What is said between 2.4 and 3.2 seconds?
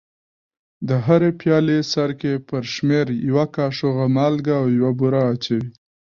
پر شمېر